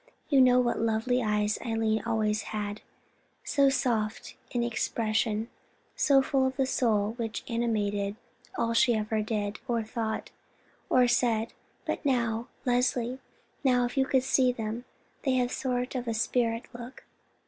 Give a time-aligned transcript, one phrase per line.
[0.29, 5.47] You know what lovely eyes Eileen always had—so soft in expression,
[5.95, 8.15] so full of the soul which animated
[8.57, 10.31] all she ever did, or thought,
[10.89, 11.53] or said;
[11.85, 13.19] but now, Leslie,
[13.63, 17.03] now if you could see them—they have a sort of spirit look.